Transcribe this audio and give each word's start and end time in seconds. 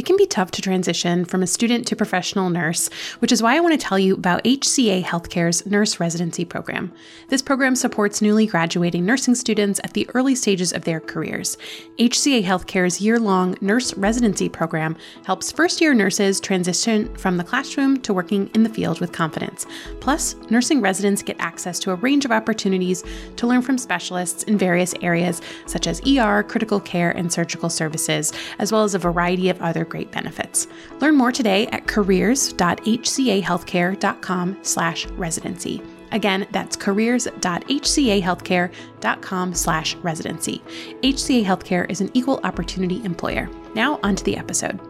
It 0.00 0.06
can 0.06 0.16
be 0.16 0.24
tough 0.24 0.50
to 0.52 0.62
transition 0.62 1.26
from 1.26 1.42
a 1.42 1.46
student 1.46 1.86
to 1.88 1.94
professional 1.94 2.48
nurse, 2.48 2.88
which 3.18 3.32
is 3.32 3.42
why 3.42 3.54
I 3.54 3.60
want 3.60 3.78
to 3.78 3.86
tell 3.86 3.98
you 3.98 4.14
about 4.14 4.42
HCA 4.44 5.04
Healthcare's 5.04 5.66
Nurse 5.66 6.00
Residency 6.00 6.46
Program. 6.46 6.90
This 7.28 7.42
program 7.42 7.76
supports 7.76 8.22
newly 8.22 8.46
graduating 8.46 9.04
nursing 9.04 9.34
students 9.34 9.78
at 9.84 9.92
the 9.92 10.08
early 10.14 10.34
stages 10.34 10.72
of 10.72 10.84
their 10.84 11.00
careers. 11.00 11.58
HCA 11.98 12.42
Healthcare's 12.42 13.02
year 13.02 13.18
long 13.18 13.58
nurse 13.60 13.92
residency 13.92 14.48
program 14.48 14.96
helps 15.26 15.52
first 15.52 15.82
year 15.82 15.92
nurses 15.92 16.40
transition 16.40 17.14
from 17.16 17.36
the 17.36 17.44
classroom 17.44 18.00
to 18.00 18.14
working 18.14 18.48
in 18.54 18.62
the 18.62 18.70
field 18.70 19.00
with 19.00 19.12
confidence. 19.12 19.66
Plus, 20.00 20.34
nursing 20.48 20.80
residents 20.80 21.22
get 21.22 21.36
access 21.40 21.78
to 21.78 21.90
a 21.90 21.96
range 21.96 22.24
of 22.24 22.32
opportunities 22.32 23.04
to 23.36 23.46
learn 23.46 23.60
from 23.60 23.76
specialists 23.76 24.44
in 24.44 24.56
various 24.56 24.94
areas 25.02 25.42
such 25.66 25.86
as 25.86 26.00
ER, 26.08 26.42
critical 26.42 26.80
care, 26.80 27.10
and 27.10 27.30
surgical 27.30 27.68
services, 27.68 28.32
as 28.58 28.72
well 28.72 28.82
as 28.82 28.94
a 28.94 28.98
variety 28.98 29.50
of 29.50 29.60
other 29.60 29.84
great 29.90 30.10
benefits. 30.10 30.68
Learn 31.00 31.16
more 31.16 31.32
today 31.32 31.66
at 31.66 31.86
careers.hcahealthcare.com 31.86 34.58
slash 34.62 35.06
residency. 35.06 35.82
Again, 36.12 36.46
that's 36.50 36.76
careers.hcahealthcare.com 36.76 39.54
slash 39.54 39.94
residency. 39.96 40.62
HCA 41.02 41.44
Healthcare 41.44 41.90
is 41.90 42.00
an 42.00 42.10
equal 42.14 42.40
opportunity 42.42 43.04
employer. 43.04 43.50
Now, 43.74 44.00
on 44.02 44.16
to 44.16 44.24
the 44.24 44.36
episode. 44.36 44.89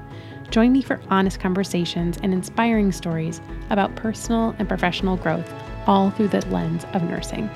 Join 0.51 0.73
me 0.73 0.81
for 0.81 0.99
honest 1.09 1.39
conversations 1.39 2.17
and 2.21 2.33
inspiring 2.33 2.91
stories 2.91 3.39
about 3.69 3.95
personal 3.95 4.53
and 4.59 4.67
professional 4.67 5.15
growth, 5.15 5.51
all 5.87 6.11
through 6.11 6.27
the 6.27 6.45
lens 6.47 6.85
of 6.93 7.03
nursing. 7.03 7.49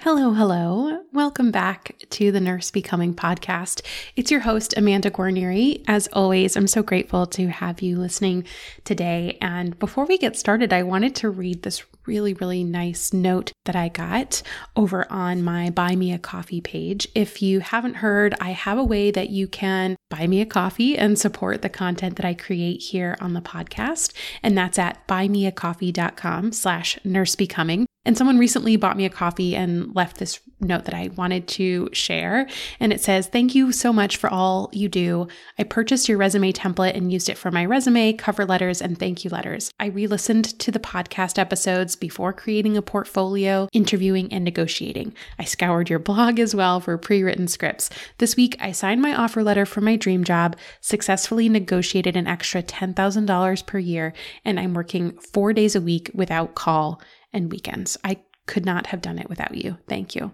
Hello, 0.00 0.32
hello. 0.32 0.89
Welcome 1.20 1.50
back 1.50 1.96
to 2.08 2.32
the 2.32 2.40
Nurse 2.40 2.70
Becoming 2.70 3.12
podcast. 3.12 3.82
It's 4.16 4.30
your 4.30 4.40
host, 4.40 4.72
Amanda 4.78 5.10
Guarnieri. 5.10 5.84
As 5.86 6.08
always, 6.14 6.56
I'm 6.56 6.66
so 6.66 6.82
grateful 6.82 7.26
to 7.26 7.48
have 7.48 7.82
you 7.82 7.98
listening 7.98 8.44
today. 8.84 9.36
And 9.42 9.78
before 9.78 10.06
we 10.06 10.16
get 10.16 10.38
started, 10.38 10.72
I 10.72 10.82
wanted 10.82 11.14
to 11.16 11.28
read 11.28 11.62
this 11.62 11.84
really, 12.06 12.32
really 12.32 12.64
nice 12.64 13.12
note 13.12 13.52
that 13.66 13.76
I 13.76 13.90
got 13.90 14.42
over 14.76 15.06
on 15.12 15.42
my 15.42 15.68
Buy 15.68 15.94
Me 15.94 16.10
a 16.10 16.18
Coffee 16.18 16.62
page. 16.62 17.06
If 17.14 17.42
you 17.42 17.60
haven't 17.60 17.96
heard, 17.96 18.34
I 18.40 18.52
have 18.52 18.78
a 18.78 18.82
way 18.82 19.10
that 19.10 19.28
you 19.28 19.46
can 19.46 19.96
buy 20.08 20.26
me 20.26 20.40
a 20.40 20.46
coffee 20.46 20.96
and 20.96 21.18
support 21.18 21.60
the 21.60 21.68
content 21.68 22.16
that 22.16 22.24
I 22.24 22.32
create 22.32 22.80
here 22.80 23.18
on 23.20 23.34
the 23.34 23.42
podcast. 23.42 24.14
And 24.42 24.56
that's 24.56 24.78
at 24.78 25.06
buymeacoffee.com 25.06 26.52
slash 26.52 26.98
nursebecoming. 27.04 27.84
And 28.06 28.16
someone 28.16 28.38
recently 28.38 28.76
bought 28.76 28.96
me 28.96 29.04
a 29.04 29.10
coffee 29.10 29.54
and 29.54 29.94
left 29.94 30.16
this 30.16 30.40
note 30.60 30.84
that 30.84 30.94
I 30.94 31.08
wanted 31.16 31.48
to 31.48 31.88
share. 31.92 32.46
And 32.78 32.92
it 32.92 33.00
says, 33.00 33.28
Thank 33.28 33.54
you 33.54 33.72
so 33.72 33.92
much 33.92 34.16
for 34.16 34.30
all 34.30 34.70
you 34.72 34.88
do. 34.88 35.28
I 35.58 35.64
purchased 35.64 36.08
your 36.08 36.18
resume 36.18 36.52
template 36.52 36.96
and 36.96 37.12
used 37.12 37.28
it 37.28 37.38
for 37.38 37.50
my 37.50 37.64
resume, 37.64 38.12
cover 38.14 38.44
letters, 38.44 38.80
and 38.82 38.98
thank 38.98 39.24
you 39.24 39.30
letters. 39.30 39.70
I 39.80 39.86
re 39.86 40.06
listened 40.06 40.58
to 40.60 40.70
the 40.70 40.78
podcast 40.78 41.38
episodes 41.38 41.96
before 41.96 42.32
creating 42.32 42.76
a 42.76 42.82
portfolio, 42.82 43.68
interviewing, 43.72 44.32
and 44.32 44.44
negotiating. 44.44 45.14
I 45.38 45.44
scoured 45.44 45.90
your 45.90 45.98
blog 45.98 46.38
as 46.38 46.54
well 46.54 46.80
for 46.80 46.96
pre 46.98 47.22
written 47.22 47.48
scripts. 47.48 47.90
This 48.18 48.36
week, 48.36 48.56
I 48.60 48.72
signed 48.72 49.02
my 49.02 49.14
offer 49.14 49.42
letter 49.42 49.66
for 49.66 49.80
my 49.80 49.96
dream 49.96 50.24
job, 50.24 50.56
successfully 50.80 51.48
negotiated 51.48 52.16
an 52.16 52.26
extra 52.26 52.62
$10,000 52.62 53.66
per 53.66 53.78
year, 53.78 54.12
and 54.44 54.58
I'm 54.58 54.74
working 54.74 55.18
four 55.32 55.52
days 55.52 55.74
a 55.74 55.80
week 55.80 56.10
without 56.14 56.54
call 56.54 57.00
and 57.32 57.50
weekends. 57.50 57.96
I 58.04 58.18
could 58.46 58.66
not 58.66 58.88
have 58.88 59.00
done 59.00 59.18
it 59.18 59.28
without 59.28 59.54
you. 59.54 59.78
Thank 59.88 60.14
you. 60.14 60.32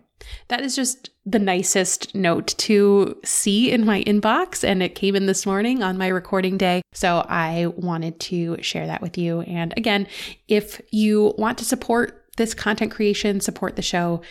That 0.48 0.60
is 0.62 0.76
just 0.76 1.10
the 1.24 1.38
nicest 1.38 2.14
note 2.14 2.48
to 2.58 3.18
see 3.24 3.70
in 3.70 3.84
my 3.84 4.02
inbox, 4.04 4.62
and 4.62 4.82
it 4.82 4.94
came 4.94 5.16
in 5.16 5.26
this 5.26 5.46
morning 5.46 5.82
on 5.82 5.98
my 5.98 6.08
recording 6.08 6.56
day. 6.56 6.82
So 6.92 7.24
I 7.28 7.66
wanted 7.76 8.20
to 8.20 8.56
share 8.62 8.86
that 8.86 9.02
with 9.02 9.18
you. 9.18 9.42
And 9.42 9.74
again, 9.76 10.06
if 10.48 10.80
you 10.90 11.34
want 11.36 11.58
to 11.58 11.64
support 11.64 12.24
this 12.36 12.54
content 12.54 12.92
creation, 12.92 13.40
support 13.40 13.76
the 13.76 13.82
show, 13.82 14.22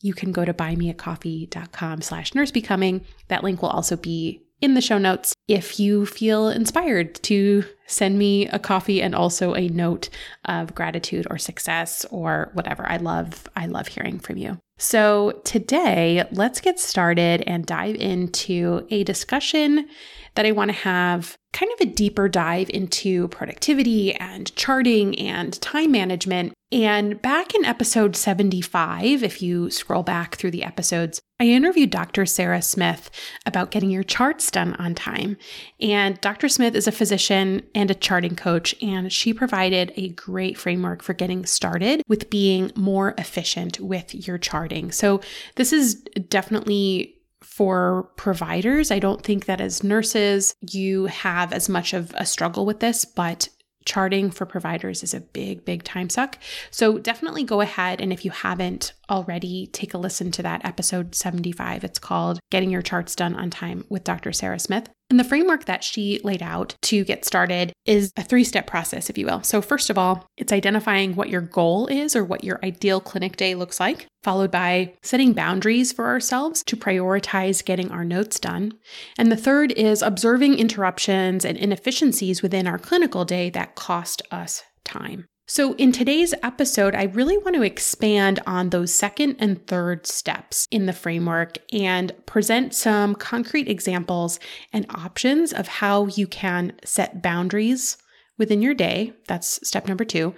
you 0.00 0.14
can 0.14 0.32
go 0.32 0.44
to 0.44 0.52
buymeacoffee.com 0.52 2.02
slash 2.02 2.32
nursebecoming. 2.32 3.04
That 3.28 3.42
link 3.42 3.62
will 3.62 3.70
also 3.70 3.96
be 3.96 4.42
in 4.60 4.74
the 4.74 4.80
show 4.80 4.98
notes 4.98 5.33
if 5.48 5.78
you 5.78 6.06
feel 6.06 6.48
inspired 6.48 7.14
to 7.22 7.64
send 7.86 8.18
me 8.18 8.48
a 8.48 8.58
coffee 8.58 9.02
and 9.02 9.14
also 9.14 9.54
a 9.54 9.68
note 9.68 10.08
of 10.46 10.74
gratitude 10.74 11.26
or 11.30 11.38
success 11.38 12.06
or 12.10 12.50
whatever. 12.54 12.88
I 12.88 12.96
love 12.96 13.48
I 13.54 13.66
love 13.66 13.88
hearing 13.88 14.18
from 14.18 14.38
you. 14.38 14.58
So, 14.76 15.40
today, 15.44 16.24
let's 16.32 16.60
get 16.60 16.80
started 16.80 17.42
and 17.46 17.64
dive 17.64 17.94
into 17.94 18.86
a 18.90 19.04
discussion 19.04 19.88
that 20.34 20.46
I 20.46 20.50
want 20.50 20.70
to 20.70 20.76
have 20.78 21.38
kind 21.52 21.70
of 21.72 21.86
a 21.86 21.90
deeper 21.90 22.28
dive 22.28 22.68
into 22.70 23.28
productivity 23.28 24.12
and 24.16 24.54
charting 24.56 25.16
and 25.16 25.60
time 25.60 25.92
management. 25.92 26.54
And 26.72 27.22
back 27.22 27.54
in 27.54 27.64
episode 27.64 28.16
75, 28.16 29.22
if 29.22 29.40
you 29.40 29.70
scroll 29.70 30.02
back 30.02 30.34
through 30.34 30.50
the 30.50 30.64
episodes, 30.64 31.20
I 31.38 31.44
interviewed 31.44 31.90
Dr. 31.90 32.26
Sarah 32.26 32.62
Smith 32.62 33.10
about 33.46 33.70
getting 33.70 33.90
your 33.90 34.02
charts 34.02 34.50
done 34.50 34.74
on 34.74 34.96
time. 34.96 35.33
And 35.80 36.20
Dr. 36.20 36.48
Smith 36.48 36.74
is 36.74 36.86
a 36.86 36.92
physician 36.92 37.62
and 37.74 37.90
a 37.90 37.94
charting 37.94 38.36
coach, 38.36 38.74
and 38.82 39.12
she 39.12 39.32
provided 39.32 39.92
a 39.96 40.10
great 40.10 40.58
framework 40.58 41.02
for 41.02 41.12
getting 41.12 41.46
started 41.46 42.02
with 42.08 42.30
being 42.30 42.72
more 42.74 43.14
efficient 43.18 43.80
with 43.80 44.26
your 44.26 44.38
charting. 44.38 44.92
So, 44.92 45.20
this 45.56 45.72
is 45.72 45.96
definitely 46.28 47.16
for 47.42 48.10
providers. 48.16 48.90
I 48.90 48.98
don't 48.98 49.22
think 49.22 49.44
that 49.44 49.60
as 49.60 49.84
nurses, 49.84 50.54
you 50.70 51.06
have 51.06 51.52
as 51.52 51.68
much 51.68 51.92
of 51.92 52.12
a 52.16 52.26
struggle 52.26 52.66
with 52.66 52.80
this, 52.80 53.04
but 53.04 53.48
charting 53.84 54.30
for 54.30 54.46
providers 54.46 55.02
is 55.02 55.14
a 55.14 55.20
big, 55.20 55.64
big 55.64 55.84
time 55.84 56.08
suck. 56.08 56.38
So 56.70 56.98
definitely 56.98 57.44
go 57.44 57.60
ahead 57.60 58.00
and 58.00 58.12
if 58.12 58.24
you 58.24 58.30
haven't 58.30 58.92
already, 59.10 59.66
take 59.68 59.94
a 59.94 59.98
listen 59.98 60.30
to 60.32 60.42
that 60.42 60.64
episode 60.64 61.14
75. 61.14 61.84
It's 61.84 61.98
called 61.98 62.40
Getting 62.50 62.70
Your 62.70 62.82
Charts 62.82 63.14
Done 63.14 63.34
on 63.34 63.50
Time 63.50 63.84
with 63.88 64.04
Dr. 64.04 64.32
Sarah 64.32 64.58
Smith. 64.58 64.88
And 65.14 65.20
the 65.20 65.22
framework 65.22 65.66
that 65.66 65.84
she 65.84 66.18
laid 66.24 66.42
out 66.42 66.74
to 66.82 67.04
get 67.04 67.24
started 67.24 67.72
is 67.86 68.12
a 68.16 68.24
three 68.24 68.42
step 68.42 68.66
process, 68.66 69.08
if 69.08 69.16
you 69.16 69.26
will. 69.26 69.44
So, 69.44 69.62
first 69.62 69.88
of 69.88 69.96
all, 69.96 70.26
it's 70.36 70.52
identifying 70.52 71.14
what 71.14 71.28
your 71.28 71.40
goal 71.40 71.86
is 71.86 72.16
or 72.16 72.24
what 72.24 72.42
your 72.42 72.58
ideal 72.64 73.00
clinic 73.00 73.36
day 73.36 73.54
looks 73.54 73.78
like, 73.78 74.08
followed 74.24 74.50
by 74.50 74.94
setting 75.04 75.32
boundaries 75.32 75.92
for 75.92 76.06
ourselves 76.06 76.64
to 76.64 76.76
prioritize 76.76 77.64
getting 77.64 77.92
our 77.92 78.04
notes 78.04 78.40
done. 78.40 78.72
And 79.16 79.30
the 79.30 79.36
third 79.36 79.70
is 79.70 80.02
observing 80.02 80.58
interruptions 80.58 81.44
and 81.44 81.56
inefficiencies 81.56 82.42
within 82.42 82.66
our 82.66 82.80
clinical 82.80 83.24
day 83.24 83.50
that 83.50 83.76
cost 83.76 84.20
us 84.32 84.64
time. 84.82 85.28
So, 85.46 85.74
in 85.74 85.92
today's 85.92 86.32
episode, 86.42 86.94
I 86.94 87.04
really 87.04 87.36
want 87.36 87.54
to 87.56 87.62
expand 87.62 88.40
on 88.46 88.70
those 88.70 88.94
second 88.94 89.36
and 89.38 89.64
third 89.66 90.06
steps 90.06 90.66
in 90.70 90.86
the 90.86 90.92
framework 90.94 91.58
and 91.70 92.12
present 92.24 92.74
some 92.74 93.14
concrete 93.14 93.68
examples 93.68 94.40
and 94.72 94.86
options 94.88 95.52
of 95.52 95.68
how 95.68 96.06
you 96.06 96.26
can 96.26 96.72
set 96.82 97.22
boundaries 97.22 97.98
within 98.38 98.62
your 98.62 98.72
day. 98.72 99.12
That's 99.28 99.66
step 99.68 99.86
number 99.86 100.06
two. 100.06 100.34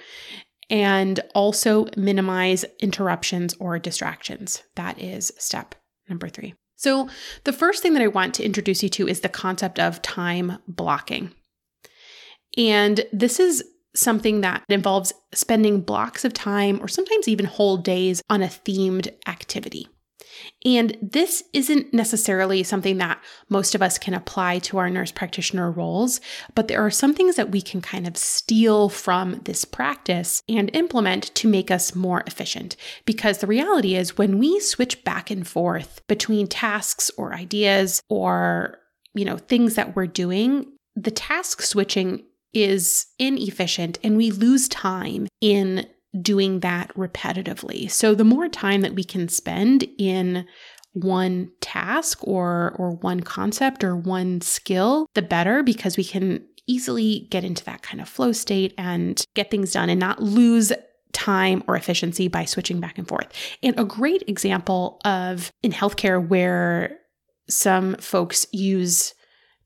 And 0.70 1.20
also 1.36 1.86
minimize 1.96 2.64
interruptions 2.80 3.54
or 3.60 3.78
distractions. 3.78 4.64
That 4.74 5.00
is 5.00 5.30
step 5.38 5.76
number 6.08 6.28
three. 6.28 6.54
So, 6.74 7.08
the 7.44 7.52
first 7.52 7.80
thing 7.80 7.94
that 7.94 8.02
I 8.02 8.08
want 8.08 8.34
to 8.34 8.44
introduce 8.44 8.82
you 8.82 8.88
to 8.88 9.06
is 9.06 9.20
the 9.20 9.28
concept 9.28 9.78
of 9.78 10.02
time 10.02 10.58
blocking. 10.66 11.32
And 12.58 13.04
this 13.12 13.38
is 13.38 13.62
something 13.96 14.40
that 14.43 14.62
involves 14.69 15.12
spending 15.32 15.81
blocks 15.81 16.25
of 16.25 16.32
time 16.32 16.81
or 16.81 16.88
sometimes 16.88 17.28
even 17.28 17.46
whole 17.46 17.76
days 17.76 18.22
on 18.28 18.43
a 18.43 18.46
themed 18.46 19.08
activity. 19.26 19.88
And 20.66 20.98
this 21.00 21.43
isn't 21.54 21.94
necessarily 21.94 22.62
something 22.62 22.98
that 22.98 23.22
most 23.48 23.75
of 23.75 23.81
us 23.81 23.96
can 23.96 24.12
apply 24.12 24.58
to 24.60 24.76
our 24.76 24.90
nurse 24.90 25.10
practitioner 25.10 25.70
roles, 25.70 26.20
but 26.54 26.69
there 26.69 26.84
are 26.84 26.90
some 26.90 27.14
things 27.14 27.37
that 27.37 27.50
we 27.50 27.62
can 27.62 27.81
kind 27.81 28.06
of 28.06 28.19
steal 28.19 28.90
from 28.90 29.40
this 29.44 29.64
practice 29.64 30.42
and 30.46 30.75
implement 30.75 31.34
to 31.37 31.49
make 31.49 31.70
us 31.70 31.94
more 31.94 32.22
efficient. 32.26 32.76
Because 33.06 33.38
the 33.38 33.46
reality 33.46 33.94
is, 33.94 34.19
when 34.19 34.38
we 34.38 34.60
switch 34.60 35.02
back 35.04 35.31
and 35.31 35.46
forth 35.46 36.06
between 36.06 36.46
tasks 36.46 37.10
or 37.16 37.32
ideas 37.32 38.02
or 38.10 38.78
you 39.16 39.25
know, 39.25 39.38
things 39.38 39.75
that 39.75 39.96
we're 39.96 40.06
doing, 40.06 40.66
the 40.94 41.10
task 41.10 41.62
switching 41.62 42.22
is 42.52 43.06
inefficient 43.19 43.98
and 44.02 44.16
we 44.16 44.31
lose 44.31 44.69
time 44.69 45.28
in 45.40 45.87
doing 46.20 46.60
that 46.60 46.94
repetitively. 46.94 47.90
So 47.90 48.14
the 48.14 48.25
more 48.25 48.48
time 48.48 48.81
that 48.81 48.94
we 48.94 49.04
can 49.04 49.28
spend 49.28 49.87
in 49.98 50.46
one 50.93 51.50
task 51.60 52.26
or 52.26 52.75
or 52.78 52.93
one 52.93 53.20
concept 53.20 53.84
or 53.84 53.94
one 53.94 54.40
skill, 54.40 55.06
the 55.14 55.22
better 55.22 55.62
because 55.62 55.96
we 55.96 56.04
can 56.04 56.46
easily 56.66 57.28
get 57.31 57.44
into 57.44 57.64
that 57.64 57.82
kind 57.82 58.00
of 58.00 58.08
flow 58.08 58.32
state 58.32 58.75
and 58.78 59.25
get 59.34 59.50
things 59.50 59.72
done 59.72 59.90
and 59.90 60.00
not 60.00 60.22
lose 60.22 60.72
time 61.12 61.62
or 61.66 61.76
efficiency 61.76 62.28
by 62.28 62.44
switching 62.44 62.81
back 62.81 62.99
and 62.99 63.08
forth. 63.08 63.28
And 63.62 63.78
a 63.78 63.84
great 63.84 64.25
example 64.26 65.00
of 65.04 65.50
in 65.62 65.72
healthcare 65.72 66.26
where 66.26 66.99
some 67.49 67.94
folks 67.96 68.46
use 68.52 69.14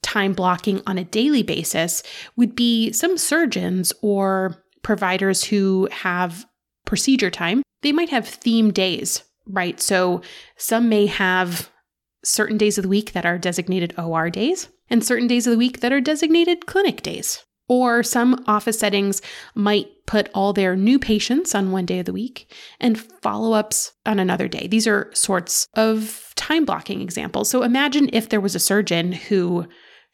time 0.02 0.32
blocking 0.32 0.82
on 0.86 0.98
a 0.98 1.04
daily 1.04 1.42
basis 1.42 2.02
would 2.36 2.56
be 2.56 2.92
some 2.92 3.16
surgeons 3.16 3.92
or 4.02 4.64
providers 4.82 5.44
who 5.44 5.88
have 5.92 6.46
procedure 6.84 7.30
time. 7.30 7.62
They 7.82 7.92
might 7.92 8.08
have 8.10 8.26
theme 8.26 8.72
days, 8.72 9.22
right? 9.46 9.80
So 9.80 10.22
some 10.56 10.88
may 10.88 11.06
have 11.06 11.70
certain 12.24 12.58
days 12.58 12.76
of 12.78 12.82
the 12.82 12.88
week 12.88 13.12
that 13.12 13.24
are 13.24 13.38
designated 13.38 13.94
OR 13.98 14.30
days 14.30 14.68
and 14.88 15.04
certain 15.04 15.28
days 15.28 15.46
of 15.46 15.52
the 15.52 15.58
week 15.58 15.80
that 15.80 15.92
are 15.92 16.00
designated 16.00 16.66
clinic 16.66 17.02
days. 17.02 17.44
Or 17.68 18.02
some 18.02 18.42
office 18.48 18.80
settings 18.80 19.22
might 19.54 19.86
put 20.06 20.28
all 20.34 20.52
their 20.52 20.74
new 20.74 20.98
patients 20.98 21.54
on 21.54 21.70
one 21.70 21.86
day 21.86 22.00
of 22.00 22.06
the 22.06 22.12
week 22.12 22.52
and 22.80 23.00
follow 23.00 23.52
ups 23.52 23.92
on 24.04 24.18
another 24.18 24.48
day. 24.48 24.66
These 24.66 24.88
are 24.88 25.08
sorts 25.14 25.68
of 25.74 26.32
time 26.34 26.64
blocking 26.64 27.00
examples. 27.00 27.48
So 27.48 27.62
imagine 27.62 28.10
if 28.12 28.28
there 28.28 28.40
was 28.40 28.56
a 28.56 28.60
surgeon 28.60 29.12
who 29.12 29.68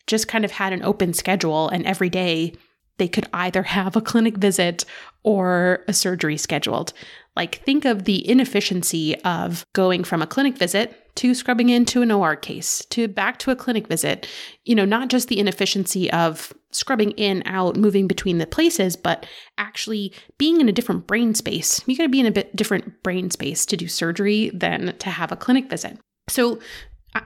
just 0.07 0.29
kind 0.29 0.45
of 0.45 0.53
had 0.53 0.73
an 0.73 0.83
open 0.83 1.13
schedule 1.13 1.69
and 1.69 1.85
every 1.87 2.11
day 2.11 2.53
they 2.99 3.09
could 3.09 3.29
either 3.33 3.63
have 3.77 3.97
a 3.97 4.01
clinic 4.01 4.37
visit 4.37 4.85
or 5.23 5.85
a 5.89 5.93
surgery 5.93 6.37
scheduled. 6.37 6.93
Like, 7.35 7.57
think 7.67 7.85
of 7.85 8.05
the 8.05 8.27
inefficiency 8.27 9.15
of 9.23 9.67
going 9.75 10.05
from 10.05 10.23
a 10.23 10.27
clinic 10.27 10.57
visit 10.57 11.15
to 11.17 11.35
scrubbing 11.35 11.69
into 11.69 12.03
an 12.03 12.11
OR 12.11 12.37
case 12.37 12.85
to 12.87 13.09
back 13.09 13.39
to 13.41 13.51
a 13.51 13.57
clinic 13.57 13.89
visit. 13.89 14.27
You 14.65 14.75
know, 14.75 14.85
not 14.85 15.09
just 15.09 15.29
the 15.29 15.39
inefficiency 15.39 16.11
of 16.13 16.55
scrubbing 16.71 17.11
in, 17.13 17.43
out, 17.45 17.77
moving 17.77 18.07
between 18.07 18.39
the 18.39 18.47
places, 18.47 18.97
but 18.97 19.27
actually 19.59 20.15
being 20.39 20.61
in 20.61 20.69
a 20.69 20.73
different 20.73 21.07
brain 21.07 21.35
space. 21.35 21.83
You 21.87 21.97
got 21.97 22.05
to 22.05 22.09
be 22.09 22.21
in 22.21 22.27
a 22.27 22.33
bit 22.33 22.55
different 22.57 23.03
brain 23.03 23.31
space 23.31 23.67
to 23.67 23.77
do 23.77 23.89
surgery 23.89 24.51
than 24.55 24.97
to 24.99 25.11
have 25.11 25.33
a 25.33 25.37
clinic 25.37 25.69
visit. 25.69 25.99
So, 26.29 26.59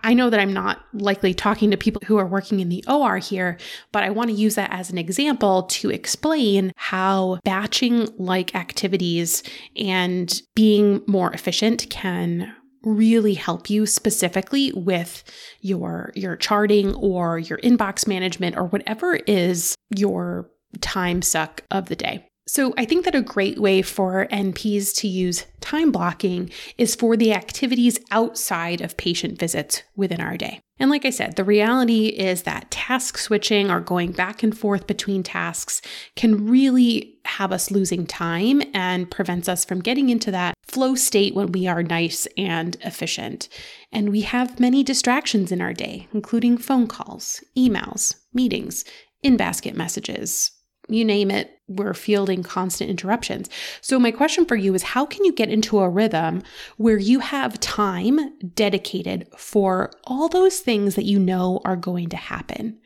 I 0.03 0.15
know 0.15 0.31
that 0.31 0.41
I'm 0.41 0.53
not 0.53 0.85
likely 0.93 1.35
talking 1.35 1.71
to 1.71 1.77
people 1.77 2.03
who 2.07 2.17
are 2.17 2.27
working 2.27 2.61
in 2.61 2.69
the 2.69 2.85
OR 2.89 3.19
here, 3.19 3.59
but 3.93 4.03
I 4.03 4.11
want 4.11 4.31
to 4.31 4.37
use 4.37 4.55
that 4.55 4.73
as 4.73 4.91
an 4.91 4.99
example 4.99 5.65
to 5.65 5.91
explain 5.91 6.73
how 6.77 7.39
batching 7.45 8.09
like 8.19 8.55
activities 8.55 9.43
and 9.77 10.41
being 10.55 11.03
more 11.07 11.33
efficient 11.33 11.89
can 11.91 12.55
really 12.83 13.35
help 13.35 13.69
you 13.69 13.85
specifically 13.85 14.73
with 14.73 15.23
your 15.61 16.13
your 16.15 16.35
charting 16.37 16.95
or 16.95 17.39
your 17.39 17.59
inbox 17.59 18.07
management 18.07 18.57
or 18.57 18.65
whatever 18.65 19.17
is 19.27 19.75
your 19.95 20.51
time 20.81 21.21
suck 21.21 21.63
of 21.71 21.87
the 21.87 21.97
day. 21.97 22.30
So, 22.53 22.75
I 22.77 22.85
think 22.85 23.05
that 23.05 23.15
a 23.15 23.23
great 23.23 23.61
way 23.61 23.81
for 23.81 24.27
NPs 24.27 24.93
to 24.97 25.07
use 25.07 25.47
time 25.61 25.93
blocking 25.93 26.51
is 26.77 26.97
for 26.97 27.17
the 27.17 27.33
activities 27.33 28.01
outside 28.11 28.81
of 28.81 28.97
patient 28.97 29.39
visits 29.39 29.85
within 29.95 30.21
our 30.21 30.37
day. 30.37 30.59
And 30.81 30.91
like 30.91 31.05
I 31.05 31.11
said, 31.11 31.37
the 31.37 31.45
reality 31.45 32.07
is 32.07 32.43
that 32.43 32.69
task 32.73 33.19
switching 33.19 33.71
or 33.71 33.81
going 33.81 34.11
back 34.11 34.43
and 34.43 34.57
forth 34.59 34.89
between 34.89 35.23
tasks 35.23 35.81
can 36.17 36.49
really 36.49 37.21
have 37.25 37.53
us 37.53 37.71
losing 37.71 38.05
time 38.05 38.63
and 38.75 39.09
prevents 39.09 39.49
us 39.49 39.65
from 39.65 39.81
getting 39.81 40.11
into 40.11 40.33
that 40.33 40.55
flow 40.65 40.97
state 40.97 41.37
when 41.37 41.53
we 41.53 41.69
are 41.69 41.85
nice 41.85 42.27
and 42.37 42.77
efficient. 42.81 43.49
And 43.93 44.09
we 44.09 44.23
have 44.23 44.59
many 44.59 44.83
distractions 44.83 45.53
in 45.53 45.61
our 45.61 45.73
day, 45.73 46.09
including 46.13 46.59
phone 46.59 46.89
calls, 46.89 47.45
emails, 47.57 48.17
meetings, 48.35 48.85
in 49.23 49.37
basket 49.37 49.77
messages, 49.77 50.51
you 50.95 51.05
name 51.05 51.31
it, 51.31 51.59
we're 51.69 51.95
fielding 51.95 52.43
constant 52.43 52.91
interruptions. 52.91 53.49
So, 53.81 53.99
my 53.99 54.11
question 54.11 54.45
for 54.45 54.57
you 54.57 54.75
is 54.75 54.83
how 54.83 55.07
can 55.07 55.25
you 55.25 55.33
get 55.33 55.49
into 55.49 55.79
a 55.79 55.89
rhythm 55.89 56.43
where 56.77 56.99
you 56.99 57.21
have 57.21 57.61
time 57.61 58.19
dedicated 58.55 59.29
for 59.37 59.93
all 60.05 60.29
those 60.29 60.59
things 60.59 60.97
that 60.97 61.05
you 61.05 61.19
know 61.19 61.61
are 61.65 61.77
going 61.77 62.09
to 62.09 62.17
happen? 62.17 62.79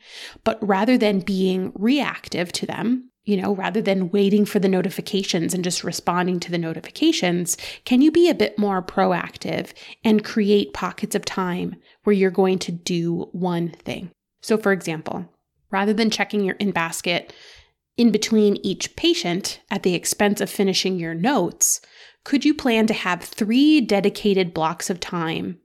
But 0.43 0.65
rather 0.65 0.97
than 0.97 1.19
being 1.19 1.71
reactive 1.75 2.51
to 2.53 2.65
them, 2.65 3.09
you 3.25 3.41
know, 3.41 3.55
rather 3.55 3.81
than 3.81 4.11
waiting 4.11 4.45
for 4.45 4.59
the 4.59 4.69
notifications 4.69 5.53
and 5.53 5.63
just 5.63 5.83
responding 5.83 6.39
to 6.41 6.51
the 6.51 6.59
notifications, 6.59 7.57
can 7.83 8.01
you 8.01 8.11
be 8.11 8.29
a 8.29 8.35
bit 8.35 8.57
more 8.59 8.83
proactive 8.83 9.73
and 10.03 10.23
create 10.23 10.73
pockets 10.73 11.15
of 11.15 11.25
time 11.25 11.75
where 12.03 12.13
you're 12.13 12.29
going 12.29 12.59
to 12.59 12.71
do 12.71 13.27
one 13.31 13.69
thing? 13.69 14.11
So, 14.41 14.57
for 14.57 14.71
example, 14.71 15.25
rather 15.71 15.93
than 15.93 16.11
checking 16.11 16.43
your 16.43 16.55
in 16.57 16.69
basket 16.69 17.33
in 17.97 18.11
between 18.11 18.57
each 18.57 18.95
patient 18.95 19.59
at 19.71 19.83
the 19.83 19.93
expense 19.93 20.41
of 20.41 20.49
finishing 20.49 20.99
your 20.99 21.13
notes, 21.13 21.81
could 22.23 22.43
you 22.43 22.53
plan 22.53 22.87
to 22.87 22.93
have 22.93 23.23
three 23.23 23.81
dedicated 23.81 24.53
blocks 24.53 24.89
of 24.89 24.99
time 24.99 25.59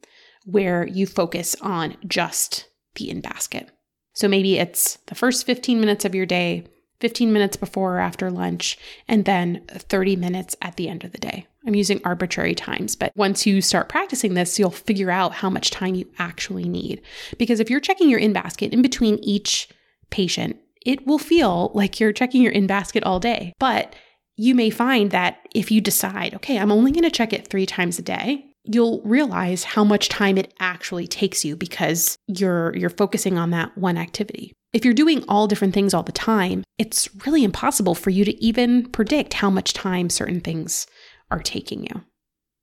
where 0.44 0.86
you 0.86 1.06
focus 1.06 1.56
on 1.60 1.96
just 2.06 2.68
the 2.94 3.10
in 3.10 3.20
basket? 3.20 3.70
So 4.12 4.28
maybe 4.28 4.58
it's 4.58 4.96
the 5.06 5.14
first 5.14 5.46
15 5.46 5.80
minutes 5.80 6.04
of 6.04 6.14
your 6.14 6.26
day, 6.26 6.64
15 7.00 7.32
minutes 7.32 7.56
before 7.56 7.96
or 7.96 8.00
after 8.00 8.30
lunch, 8.30 8.78
and 9.08 9.24
then 9.24 9.64
30 9.68 10.16
minutes 10.16 10.54
at 10.60 10.76
the 10.76 10.88
end 10.88 11.04
of 11.04 11.12
the 11.12 11.18
day. 11.18 11.46
I'm 11.66 11.74
using 11.74 12.00
arbitrary 12.04 12.54
times, 12.54 12.96
but 12.96 13.12
once 13.16 13.46
you 13.46 13.60
start 13.60 13.88
practicing 13.88 14.34
this, 14.34 14.58
you'll 14.58 14.70
figure 14.70 15.10
out 15.10 15.32
how 15.32 15.50
much 15.50 15.70
time 15.70 15.94
you 15.94 16.06
actually 16.18 16.68
need. 16.68 17.02
Because 17.38 17.60
if 17.60 17.70
you're 17.70 17.80
checking 17.80 18.08
your 18.08 18.20
in 18.20 18.32
basket 18.32 18.72
in 18.72 18.82
between 18.82 19.18
each 19.22 19.68
patient, 20.10 20.56
it 20.84 21.06
will 21.06 21.18
feel 21.18 21.70
like 21.74 22.00
you're 22.00 22.12
checking 22.12 22.42
your 22.42 22.52
in 22.52 22.66
basket 22.66 23.04
all 23.04 23.20
day. 23.20 23.52
But 23.58 23.94
you 24.36 24.54
may 24.54 24.70
find 24.70 25.10
that 25.10 25.38
if 25.54 25.70
you 25.70 25.80
decide, 25.80 26.34
okay, 26.34 26.58
I'm 26.58 26.72
only 26.72 26.92
going 26.92 27.04
to 27.04 27.10
check 27.10 27.32
it 27.32 27.48
three 27.48 27.66
times 27.66 27.98
a 27.98 28.02
day, 28.02 28.46
you'll 28.64 29.02
realize 29.02 29.64
how 29.64 29.84
much 29.84 30.08
time 30.08 30.38
it 30.38 30.54
actually 30.60 31.06
takes 31.06 31.44
you 31.44 31.56
because 31.56 32.16
you're 32.26 32.76
you're 32.76 32.90
focusing 32.90 33.38
on 33.38 33.50
that 33.50 33.76
one 33.76 33.96
activity. 33.96 34.52
If 34.72 34.84
you're 34.84 34.94
doing 34.94 35.24
all 35.28 35.46
different 35.48 35.74
things 35.74 35.92
all 35.92 36.04
the 36.04 36.12
time, 36.12 36.64
it's 36.78 37.08
really 37.26 37.42
impossible 37.42 37.94
for 37.94 38.10
you 38.10 38.24
to 38.24 38.44
even 38.44 38.88
predict 38.90 39.34
how 39.34 39.50
much 39.50 39.72
time 39.72 40.08
certain 40.08 40.40
things 40.40 40.86
are 41.30 41.40
taking 41.40 41.84
you. 41.84 42.02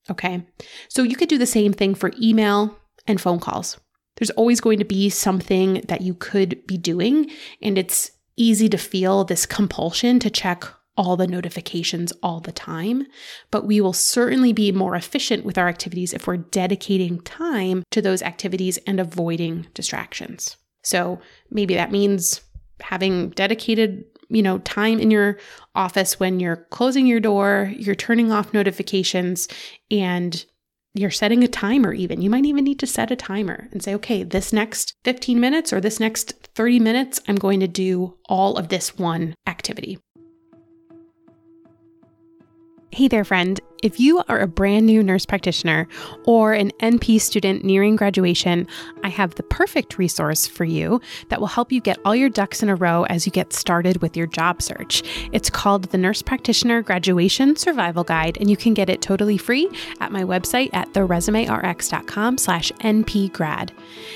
Okay? 0.10 0.46
So 0.90 1.04
you 1.04 1.16
could 1.16 1.30
do 1.30 1.38
the 1.38 1.46
same 1.46 1.74
thing 1.74 1.96
for 1.96 2.14
email 2.22 2.78
and 3.08 3.20
phone 3.20 3.40
calls. 3.40 3.78
There's 4.18 4.30
always 4.32 4.62
going 4.62 4.80
to 4.80 4.86
be 4.86 5.10
something 5.10 5.82
that 5.88 6.02
you 6.02 6.14
could 6.14 6.66
be 6.68 6.78
doing, 6.78 7.32
and 7.62 7.78
it's 7.78 8.12
easy 8.36 8.70
to 8.70 8.78
feel 8.78 9.24
this 9.24 9.46
compulsion 9.46 10.20
to 10.20 10.30
check 10.30 10.66
all 10.98 11.16
the 11.16 11.28
notifications 11.28 12.12
all 12.24 12.40
the 12.40 12.52
time, 12.52 13.06
but 13.52 13.66
we 13.66 13.80
will 13.80 13.94
certainly 13.94 14.52
be 14.52 14.72
more 14.72 14.96
efficient 14.96 15.46
with 15.46 15.58
our 15.58 15.68
activities 15.68 16.12
if 16.12 16.26
we're 16.26 16.38
dedicating 16.38 17.22
time 17.22 17.84
to 17.92 18.02
those 18.02 18.24
activities 18.24 18.78
and 18.88 19.00
avoiding 19.00 19.68
distractions. 19.76 20.58
So 20.84 21.20
maybe 21.52 21.76
that 21.76 21.92
means 21.92 22.42
having 22.82 23.30
dedicated 23.32 24.06
you 24.30 24.42
know 24.42 24.58
time 24.60 25.00
in 25.00 25.10
your 25.10 25.38
office 25.74 26.20
when 26.20 26.40
you're 26.40 26.68
closing 26.70 27.08
your 27.08 27.20
door 27.20 27.72
you're 27.78 27.96
turning 27.96 28.32
off 28.32 28.54
notifications 28.54 29.48
and 29.90 30.46
you're 30.98 31.12
setting 31.12 31.44
a 31.44 31.48
timer, 31.48 31.94
even. 31.94 32.22
You 32.22 32.30
might 32.30 32.46
even 32.46 32.63
need 32.63 32.80
to 32.80 32.88
set 32.88 33.12
a 33.12 33.16
timer 33.16 33.68
and 33.72 33.84
say, 33.84 33.94
okay, 33.96 34.24
this 34.24 34.51
next 34.51 34.96
15 35.04 35.39
minutes 35.39 35.72
or 35.72 35.80
this 35.80 36.00
next 36.00 36.34
30 36.56 36.80
minutes, 36.80 37.20
I'm 37.27 37.36
going 37.36 37.60
to 37.60 37.68
do 37.68 38.18
all 38.25 38.58
of 38.58 38.70
this 38.70 38.98
one 38.98 39.36
activity. 39.46 40.00
Hey 42.92 43.08
there, 43.08 43.24
friend. 43.24 43.60
If 43.84 44.00
you 44.00 44.24
are 44.27 44.39
a 44.39 44.48
brand 44.48 44.88
new 44.88 45.03
nurse 45.03 45.25
practitioner 45.25 45.88
or 46.25 46.53
an 46.53 46.72
NP 46.79 47.22
student 47.22 47.63
nearing 47.63 47.96
graduation, 47.96 48.65
I 49.03 49.10
have 49.10 49.36
the 49.36 49.43
perfect 49.43 50.00
resource 50.00 50.48
for 50.48 50.65
you 50.65 51.00
that 51.29 51.39
will 51.39 51.48
help 51.48 51.72
you 51.72 51.79
get 51.79 52.00
all 52.03 52.15
your 52.15 52.29
ducks 52.29 52.63
in 52.63 52.69
a 52.69 52.75
row 52.75 53.03
as 53.03 53.27
you 53.27 53.31
get 53.31 53.53
started 53.53 54.01
with 54.01 54.17
your 54.17 54.25
job 54.25 54.63
search. 54.63 55.03
It's 55.31 55.51
called 55.51 55.84
the 55.86 55.98
Nurse 55.98 56.24
Practitioner 56.24 56.81
Graduation 56.81 57.55
Survival 57.55 58.03
Guide, 58.03 58.38
and 58.39 58.50
you 58.50 58.57
can 58.57 58.74
get 58.74 58.89
it 58.89 59.01
totally 59.01 59.38
free 59.38 59.69
at 60.00 60.12
my 60.12 60.24
website 60.24 60.72
at 60.74 60.91
theresumerx.com 60.93 62.39
slash 62.39 62.72
npgrad. 62.79 63.69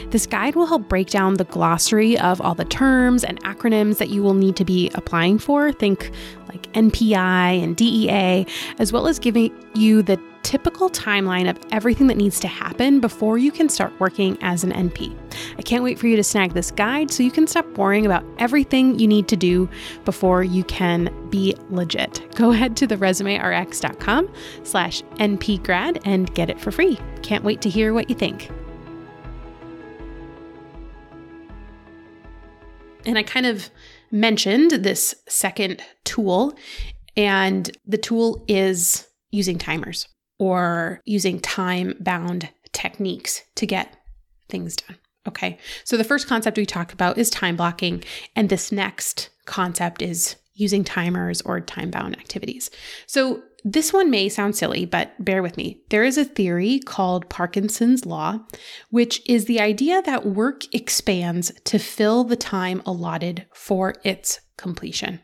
This 0.09 0.25
guide 0.25 0.55
will 0.55 0.65
help 0.65 0.89
break 0.89 1.09
down 1.11 1.35
the 1.35 1.43
glossary 1.43 2.17
of 2.17 2.41
all 2.41 2.55
the 2.55 2.65
terms 2.65 3.23
and 3.23 3.39
acronyms 3.43 3.99
that 3.99 4.09
you 4.09 4.23
will 4.23 4.33
need 4.33 4.55
to 4.55 4.65
be 4.65 4.89
applying 4.95 5.37
for. 5.37 5.71
Think 5.71 6.11
like 6.49 6.71
NPI 6.73 7.63
and 7.63 7.75
DEA, 7.75 8.45
as 8.77 8.91
well 8.91 9.07
as 9.07 9.19
giving 9.19 9.50
you 9.74 10.01
the 10.01 10.20
typical 10.43 10.89
timeline 10.89 11.50
of 11.50 11.58
everything 11.72 12.08
that 12.08 12.17
needs 12.17 12.39
to 12.39 12.48
happen 12.48 13.00
before 13.00 13.38
you 13.38 13.51
can 13.51 13.70
start 13.70 13.93
working 14.00 14.38
as 14.41 14.63
an 14.63 14.72
NP. 14.72 15.15
I 15.58 15.62
can't 15.62 15.84
wait 15.84 16.00
for 16.00 16.08
you 16.08 16.15
to 16.15 16.24
snag 16.24 16.53
this 16.53 16.72
guide 16.72 17.12
so 17.12 17.24
you 17.24 17.31
can 17.31 17.48
stop 17.48 17.65
worrying 17.77 18.05
about 18.05 18.25
everything 18.38 18.98
you 19.00 19.08
need 19.08 19.27
to 19.29 19.38
do 19.38 19.70
before 20.03 20.43
you 20.43 20.63
can 20.63 21.10
be 21.29 21.55
legit. 21.70 22.36
Go 22.36 22.51
ahead 22.51 22.75
to 22.77 22.88
theresumerx.com 22.88 24.34
slash 24.63 25.03
npgrad 25.03 26.01
and 26.05 26.34
get 26.34 26.50
it 26.50 26.60
for 26.60 26.72
free. 26.72 27.00
Can't 27.22 27.43
wait 27.43 27.62
to 27.62 27.70
hear 27.70 27.93
what 27.93 28.10
you 28.10 28.15
think. 28.15 28.50
And 33.05 33.17
I 33.17 33.24
kind 33.24 33.46
of 33.46 33.70
mentioned 34.12 34.72
this 34.72 35.15
second 35.27 35.81
tool, 36.03 36.55
and 37.17 37.75
the 37.88 37.98
tool 37.98 38.43
is 38.48 39.08
using 39.31 39.57
timers 39.57 40.07
or 40.39 41.01
using 41.05 41.39
time 41.39 41.95
bound 42.00 42.50
techniques 42.73 43.43
to 43.55 43.65
get 43.65 43.95
things 44.50 44.75
done. 44.75 44.97
Okay, 45.27 45.59
so 45.83 45.97
the 45.97 46.03
first 46.03 46.27
concept 46.27 46.57
we 46.57 46.65
talked 46.65 46.93
about 46.93 47.17
is 47.17 47.29
time 47.29 47.55
blocking, 47.55 48.03
and 48.35 48.50
this 48.50 48.71
next 48.71 49.29
concept 49.45 50.01
is 50.01 50.35
using 50.55 50.83
timers 50.83 51.41
or 51.41 51.61
time 51.61 51.91
bound 51.91 52.17
activities. 52.17 52.71
So 53.05 53.43
this 53.63 53.93
one 53.93 54.09
may 54.09 54.29
sound 54.29 54.55
silly, 54.55 54.85
but 54.85 55.13
bear 55.23 55.43
with 55.43 55.57
me. 55.57 55.81
There 55.89 56.03
is 56.03 56.17
a 56.17 56.25
theory 56.25 56.79
called 56.79 57.29
Parkinson's 57.29 58.05
Law, 58.05 58.39
which 58.89 59.21
is 59.29 59.45
the 59.45 59.61
idea 59.61 60.01
that 60.01 60.25
work 60.25 60.73
expands 60.73 61.51
to 61.65 61.77
fill 61.77 62.23
the 62.23 62.35
time 62.35 62.81
allotted 62.85 63.45
for 63.53 63.93
its 64.03 64.39
completion. 64.57 65.19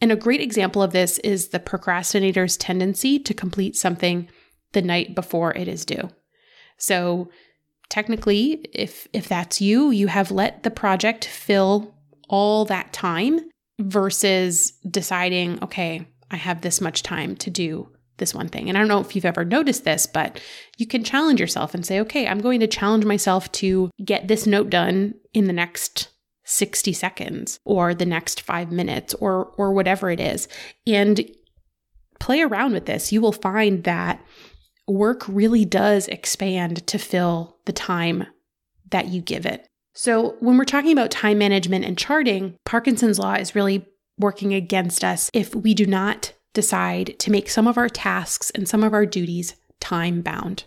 And 0.00 0.12
a 0.12 0.16
great 0.16 0.40
example 0.40 0.82
of 0.82 0.92
this 0.92 1.18
is 1.20 1.48
the 1.48 1.58
procrastinator's 1.58 2.56
tendency 2.56 3.18
to 3.18 3.34
complete 3.34 3.76
something 3.76 4.28
the 4.72 4.82
night 4.82 5.14
before 5.14 5.52
it 5.54 5.66
is 5.66 5.84
due. 5.84 6.10
So, 6.76 7.30
technically, 7.88 8.66
if 8.72 9.08
if 9.12 9.28
that's 9.28 9.60
you, 9.60 9.90
you 9.90 10.06
have 10.06 10.30
let 10.30 10.62
the 10.62 10.70
project 10.70 11.24
fill 11.24 11.94
all 12.28 12.64
that 12.66 12.92
time 12.92 13.40
versus 13.80 14.72
deciding, 14.88 15.62
okay, 15.64 16.06
I 16.30 16.36
have 16.36 16.60
this 16.60 16.80
much 16.80 17.02
time 17.02 17.36
to 17.36 17.50
do 17.50 17.88
this 18.18 18.34
one 18.34 18.48
thing. 18.48 18.68
And 18.68 18.76
I 18.76 18.80
don't 18.80 18.88
know 18.88 19.00
if 19.00 19.14
you've 19.14 19.24
ever 19.24 19.44
noticed 19.44 19.84
this, 19.84 20.06
but 20.06 20.40
you 20.76 20.86
can 20.86 21.04
challenge 21.04 21.40
yourself 21.40 21.74
and 21.74 21.86
say, 21.86 22.00
okay, 22.00 22.26
I'm 22.26 22.40
going 22.40 22.60
to 22.60 22.66
challenge 22.66 23.04
myself 23.04 23.50
to 23.52 23.90
get 24.04 24.28
this 24.28 24.46
note 24.46 24.70
done 24.70 25.14
in 25.32 25.46
the 25.46 25.52
next 25.52 26.08
60 26.48 26.92
seconds 26.94 27.60
or 27.64 27.94
the 27.94 28.06
next 28.06 28.40
five 28.40 28.72
minutes 28.72 29.14
or 29.14 29.52
or 29.58 29.72
whatever 29.72 30.10
it 30.10 30.18
is. 30.18 30.48
And 30.86 31.30
play 32.18 32.40
around 32.40 32.72
with 32.72 32.86
this. 32.86 33.12
You 33.12 33.20
will 33.20 33.32
find 33.32 33.84
that 33.84 34.20
work 34.86 35.26
really 35.28 35.64
does 35.64 36.08
expand 36.08 36.86
to 36.86 36.98
fill 36.98 37.58
the 37.66 37.72
time 37.72 38.26
that 38.90 39.08
you 39.08 39.20
give 39.20 39.44
it. 39.44 39.66
So, 39.94 40.36
when 40.40 40.56
we're 40.56 40.64
talking 40.64 40.92
about 40.92 41.10
time 41.10 41.38
management 41.38 41.84
and 41.84 41.98
charting, 41.98 42.56
Parkinson's 42.64 43.18
law 43.18 43.34
is 43.34 43.54
really 43.54 43.86
working 44.18 44.54
against 44.54 45.04
us 45.04 45.30
if 45.32 45.54
we 45.54 45.74
do 45.74 45.86
not 45.86 46.32
decide 46.54 47.18
to 47.18 47.30
make 47.30 47.50
some 47.50 47.66
of 47.66 47.76
our 47.76 47.88
tasks 47.88 48.50
and 48.50 48.68
some 48.68 48.82
of 48.82 48.94
our 48.94 49.06
duties 49.06 49.54
time 49.80 50.22
bound. 50.22 50.64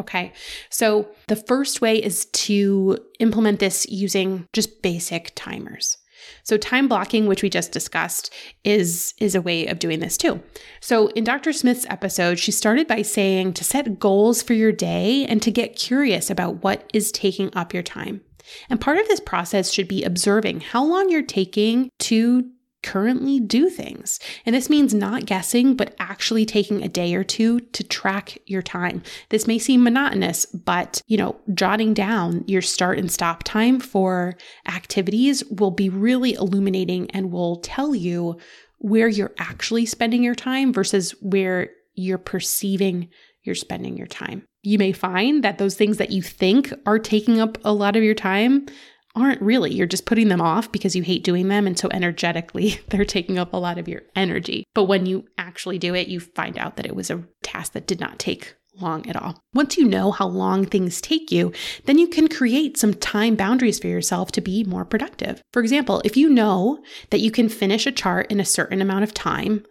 Okay, 0.00 0.32
so 0.70 1.08
the 1.28 1.36
first 1.36 1.80
way 1.80 1.96
is 1.96 2.26
to 2.26 2.98
implement 3.18 3.60
this 3.60 3.86
using 3.88 4.46
just 4.52 4.82
basic 4.82 5.32
timers. 5.34 5.98
So 6.44 6.56
time 6.56 6.88
blocking, 6.88 7.26
which 7.26 7.42
we 7.42 7.50
just 7.50 7.72
discussed, 7.72 8.32
is 8.64 9.14
is 9.18 9.34
a 9.34 9.42
way 9.42 9.66
of 9.66 9.78
doing 9.78 10.00
this 10.00 10.16
too. 10.16 10.42
So 10.80 11.08
in 11.08 11.24
Dr. 11.24 11.52
Smith's 11.52 11.86
episode, 11.88 12.38
she 12.38 12.52
started 12.52 12.86
by 12.86 13.02
saying 13.02 13.54
to 13.54 13.64
set 13.64 13.98
goals 13.98 14.42
for 14.42 14.54
your 14.54 14.72
day 14.72 15.26
and 15.26 15.42
to 15.42 15.50
get 15.50 15.76
curious 15.76 16.30
about 16.30 16.62
what 16.62 16.88
is 16.94 17.12
taking 17.12 17.54
up 17.54 17.74
your 17.74 17.82
time. 17.82 18.22
And 18.68 18.80
part 18.80 18.98
of 18.98 19.08
this 19.08 19.20
process 19.20 19.72
should 19.72 19.88
be 19.88 20.04
observing 20.04 20.60
how 20.60 20.84
long 20.84 21.10
you're 21.10 21.22
taking 21.22 21.90
to 22.00 22.50
currently 22.82 23.40
do 23.40 23.68
things. 23.68 24.18
And 24.44 24.54
this 24.54 24.70
means 24.70 24.94
not 24.94 25.26
guessing, 25.26 25.74
but 25.74 25.94
actually 25.98 26.44
taking 26.44 26.82
a 26.82 26.88
day 26.88 27.14
or 27.14 27.24
two 27.24 27.60
to 27.60 27.84
track 27.84 28.38
your 28.46 28.62
time. 28.62 29.02
This 29.28 29.46
may 29.46 29.58
seem 29.58 29.82
monotonous, 29.82 30.46
but 30.46 31.00
you 31.06 31.16
know, 31.16 31.40
jotting 31.54 31.94
down 31.94 32.44
your 32.46 32.62
start 32.62 32.98
and 32.98 33.10
stop 33.10 33.42
time 33.44 33.80
for 33.80 34.36
activities 34.66 35.44
will 35.46 35.70
be 35.70 35.88
really 35.88 36.34
illuminating 36.34 37.10
and 37.10 37.32
will 37.32 37.56
tell 37.56 37.94
you 37.94 38.38
where 38.78 39.08
you're 39.08 39.34
actually 39.38 39.86
spending 39.86 40.22
your 40.22 40.34
time 40.34 40.72
versus 40.72 41.12
where 41.20 41.70
you're 41.94 42.18
perceiving 42.18 43.08
you're 43.44 43.54
spending 43.54 43.96
your 43.96 44.06
time. 44.06 44.46
You 44.62 44.78
may 44.78 44.92
find 44.92 45.42
that 45.42 45.58
those 45.58 45.74
things 45.74 45.96
that 45.96 46.12
you 46.12 46.22
think 46.22 46.72
are 46.86 46.98
taking 46.98 47.40
up 47.40 47.58
a 47.64 47.72
lot 47.72 47.96
of 47.96 48.04
your 48.04 48.14
time 48.14 48.66
aren't 49.14 49.42
really. 49.42 49.72
You're 49.72 49.86
just 49.86 50.06
putting 50.06 50.28
them 50.28 50.40
off 50.40 50.72
because 50.72 50.96
you 50.96 51.02
hate 51.02 51.24
doing 51.24 51.48
them. 51.48 51.66
And 51.66 51.78
so 51.78 51.88
energetically, 51.92 52.80
they're 52.88 53.04
taking 53.04 53.38
up 53.38 53.52
a 53.52 53.58
lot 53.58 53.78
of 53.78 53.88
your 53.88 54.02
energy. 54.16 54.64
But 54.74 54.84
when 54.84 55.06
you 55.06 55.26
actually 55.38 55.78
do 55.78 55.94
it, 55.94 56.08
you 56.08 56.20
find 56.20 56.58
out 56.58 56.76
that 56.76 56.86
it 56.86 56.96
was 56.96 57.10
a 57.10 57.24
task 57.42 57.72
that 57.72 57.86
did 57.86 58.00
not 58.00 58.18
take 58.18 58.54
long 58.80 59.06
at 59.06 59.16
all. 59.16 59.38
Once 59.52 59.76
you 59.76 59.86
know 59.86 60.10
how 60.10 60.26
long 60.26 60.64
things 60.64 61.00
take 61.00 61.30
you, 61.30 61.52
then 61.84 61.98
you 61.98 62.08
can 62.08 62.26
create 62.26 62.78
some 62.78 62.94
time 62.94 63.36
boundaries 63.36 63.78
for 63.78 63.86
yourself 63.86 64.32
to 64.32 64.40
be 64.40 64.64
more 64.64 64.84
productive. 64.84 65.42
For 65.52 65.60
example, 65.60 66.00
if 66.04 66.16
you 66.16 66.30
know 66.30 66.82
that 67.10 67.20
you 67.20 67.30
can 67.30 67.50
finish 67.50 67.86
a 67.86 67.92
chart 67.92 68.30
in 68.30 68.40
a 68.40 68.46
certain 68.46 68.80
amount 68.80 69.04
of 69.04 69.12
time, 69.12 69.64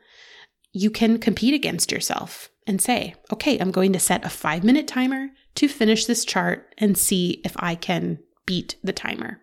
you 0.71 0.91
can 0.91 1.17
compete 1.17 1.55
against 1.55 1.91
yourself 1.91 2.49
and 2.67 2.79
say, 2.79 3.15
okay, 3.33 3.57
I'm 3.57 3.71
going 3.71 3.91
to 3.93 3.99
set 3.99 4.23
a 4.23 4.29
five 4.29 4.63
minute 4.63 4.87
timer 4.87 5.29
to 5.55 5.67
finish 5.67 6.05
this 6.05 6.23
chart 6.23 6.73
and 6.77 6.97
see 6.97 7.41
if 7.43 7.53
I 7.57 7.75
can 7.75 8.19
beat 8.45 8.75
the 8.83 8.93
timer. 8.93 9.41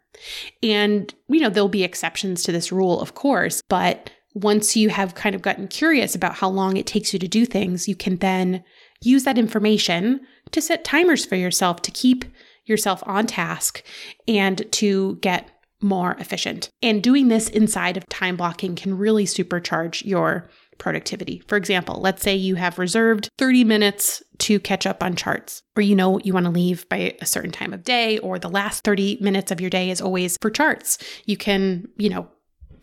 And, 0.62 1.12
you 1.28 1.40
know, 1.40 1.50
there'll 1.50 1.68
be 1.68 1.84
exceptions 1.84 2.42
to 2.42 2.52
this 2.52 2.72
rule, 2.72 3.00
of 3.00 3.14
course, 3.14 3.62
but 3.68 4.10
once 4.34 4.76
you 4.76 4.88
have 4.88 5.14
kind 5.14 5.34
of 5.34 5.42
gotten 5.42 5.68
curious 5.68 6.14
about 6.14 6.34
how 6.34 6.48
long 6.48 6.76
it 6.76 6.86
takes 6.86 7.12
you 7.12 7.18
to 7.18 7.28
do 7.28 7.44
things, 7.44 7.88
you 7.88 7.96
can 7.96 8.16
then 8.16 8.62
use 9.02 9.24
that 9.24 9.38
information 9.38 10.20
to 10.50 10.60
set 10.60 10.84
timers 10.84 11.24
for 11.24 11.36
yourself 11.36 11.82
to 11.82 11.90
keep 11.90 12.24
yourself 12.64 13.02
on 13.06 13.26
task 13.26 13.82
and 14.26 14.70
to 14.72 15.16
get 15.16 15.50
more 15.80 16.16
efficient. 16.18 16.70
And 16.82 17.02
doing 17.02 17.28
this 17.28 17.48
inside 17.48 17.96
of 17.96 18.08
time 18.08 18.36
blocking 18.36 18.74
can 18.74 18.98
really 18.98 19.24
supercharge 19.24 20.04
your 20.04 20.50
productivity. 20.78 21.42
For 21.48 21.56
example, 21.56 22.00
let's 22.00 22.22
say 22.22 22.34
you 22.34 22.54
have 22.54 22.78
reserved 22.78 23.28
30 23.38 23.64
minutes 23.64 24.22
to 24.38 24.60
catch 24.60 24.86
up 24.86 25.02
on 25.02 25.16
charts, 25.16 25.62
or 25.76 25.82
you 25.82 25.94
know 25.94 26.18
you 26.20 26.32
want 26.32 26.46
to 26.46 26.52
leave 26.52 26.88
by 26.88 27.16
a 27.20 27.26
certain 27.26 27.50
time 27.50 27.72
of 27.72 27.84
day, 27.84 28.18
or 28.18 28.38
the 28.38 28.48
last 28.48 28.84
30 28.84 29.18
minutes 29.20 29.50
of 29.50 29.60
your 29.60 29.70
day 29.70 29.90
is 29.90 30.00
always 30.00 30.36
for 30.40 30.50
charts. 30.50 30.98
You 31.26 31.36
can, 31.36 31.88
you 31.96 32.08
know, 32.08 32.28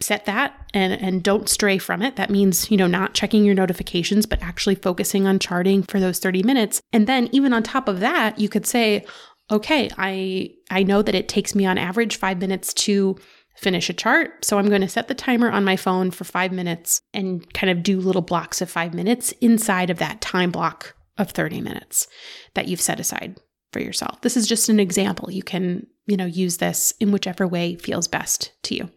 set 0.01 0.25
that 0.25 0.69
and 0.73 0.93
and 0.93 1.23
don't 1.23 1.49
stray 1.49 1.77
from 1.77 2.01
it 2.01 2.15
that 2.15 2.29
means 2.29 2.69
you 2.69 2.77
know 2.77 2.87
not 2.87 3.13
checking 3.13 3.45
your 3.45 3.55
notifications 3.55 4.25
but 4.25 4.41
actually 4.41 4.75
focusing 4.75 5.25
on 5.25 5.39
charting 5.39 5.83
for 5.83 5.99
those 5.99 6.19
30 6.19 6.43
minutes 6.43 6.81
and 6.91 7.07
then 7.07 7.29
even 7.31 7.53
on 7.53 7.63
top 7.63 7.87
of 7.87 8.01
that 8.01 8.37
you 8.37 8.49
could 8.49 8.65
say 8.65 9.05
okay 9.49 9.89
i 9.97 10.49
i 10.69 10.83
know 10.83 11.01
that 11.01 11.15
it 11.15 11.29
takes 11.29 11.55
me 11.55 11.65
on 11.65 11.77
average 11.77 12.17
5 12.17 12.39
minutes 12.39 12.73
to 12.73 13.15
finish 13.57 13.89
a 13.89 13.93
chart. 13.93 14.43
So 14.43 14.57
I'm 14.57 14.69
going 14.69 14.81
to 14.81 14.89
set 14.89 15.07
the 15.07 15.13
timer 15.13 15.49
on 15.49 15.63
my 15.63 15.75
phone 15.75 16.11
for 16.11 16.23
five 16.23 16.51
minutes 16.51 17.01
and 17.13 17.51
kind 17.53 17.69
of 17.69 17.83
do 17.83 17.99
little 17.99 18.21
blocks 18.21 18.61
of 18.61 18.69
five 18.69 18.93
minutes 18.93 19.31
inside 19.41 19.89
of 19.89 19.97
that 19.99 20.21
time 20.21 20.51
block 20.51 20.95
of 21.17 21.31
30 21.31 21.61
minutes 21.61 22.07
that 22.53 22.67
you've 22.67 22.81
set 22.81 22.99
aside 22.99 23.39
for 23.71 23.79
yourself. 23.79 24.21
This 24.21 24.37
is 24.37 24.47
just 24.47 24.69
an 24.69 24.79
example. 24.79 25.31
You 25.31 25.43
can, 25.43 25.87
you 26.05 26.17
know, 26.17 26.25
use 26.25 26.57
this 26.57 26.93
in 26.99 27.11
whichever 27.11 27.47
way 27.47 27.75
feels 27.75 28.07
best 28.07 28.51
to 28.63 28.75
you. 28.75 28.89